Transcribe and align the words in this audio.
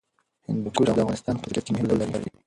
هندوکش 0.47 0.87
د 0.95 0.99
افغانستان 1.03 1.35
په 1.37 1.41
طبیعت 1.49 1.63
کې 1.65 1.71
مهم 1.73 1.85
رول 1.89 2.01
لري. 2.13 2.29